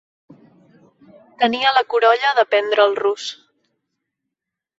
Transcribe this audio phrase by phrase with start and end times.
[1.43, 3.29] Tenia la curolla d'aprendre el rus.